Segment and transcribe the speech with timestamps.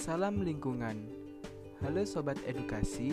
[0.00, 0.96] Salam lingkungan.
[1.84, 3.12] Halo sobat edukasi.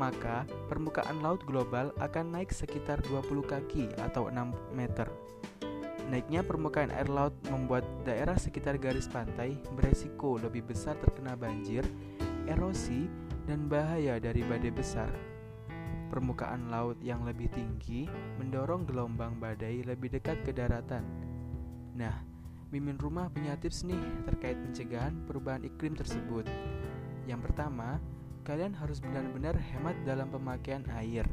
[0.00, 5.04] maka permukaan laut global akan naik sekitar 20 kaki atau 6 meter.
[6.08, 11.84] Naiknya permukaan air laut membuat daerah sekitar garis pantai beresiko lebih besar terkena banjir,
[12.48, 13.12] erosi,
[13.44, 15.12] dan bahaya dari badai besar.
[16.08, 18.08] Permukaan laut yang lebih tinggi
[18.40, 21.04] mendorong gelombang badai lebih dekat ke daratan.
[21.92, 22.24] Nah,
[22.72, 26.48] Mimin Rumah punya tips nih terkait pencegahan perubahan iklim tersebut.
[27.26, 28.02] Yang pertama,
[28.42, 31.26] kalian harus benar-benar hemat dalam pemakaian air.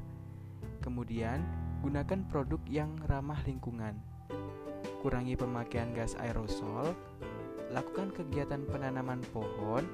[0.86, 1.42] Kemudian,
[1.82, 3.98] gunakan produk yang ramah lingkungan.
[5.02, 6.94] Kurangi pemakaian gas aerosol,
[7.74, 9.88] lakukan kegiatan penanaman pohon,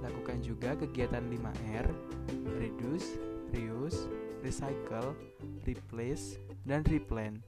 [0.00, 1.86] lakukan juga kegiatan 5R,
[2.56, 3.18] reduce,
[3.52, 4.08] reuse,
[4.40, 5.12] recycle,
[5.66, 7.42] replace, dan replant.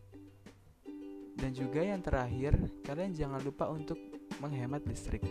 [1.40, 2.52] Dan juga yang terakhir,
[2.84, 3.96] kalian jangan lupa untuk
[4.44, 5.24] menghemat listrik.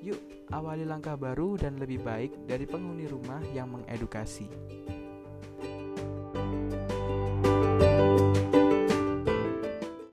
[0.00, 4.48] Yuk, awali langkah baru dan lebih baik dari penghuni rumah yang mengedukasi.